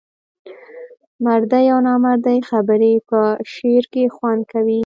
مردۍ 1.25 1.65
او 1.73 1.79
نامردۍ 1.87 2.37
خبري 2.49 2.93
په 3.09 3.19
شعر 3.53 3.83
کې 3.93 4.03
خوند 4.15 4.41
کوي. 4.51 4.79